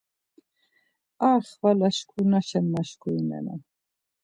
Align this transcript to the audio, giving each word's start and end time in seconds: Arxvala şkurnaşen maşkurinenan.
Arxvala 1.31 1.89
şkurnaşen 1.95 2.65
maşkurinenan. 2.73 3.59